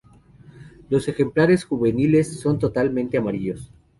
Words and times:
Los 0.89 1.07
ejemplares 1.09 1.63
juveniles 1.63 2.39
son 2.41 2.57
totalmente 2.57 3.19
amarillos. 3.19 3.71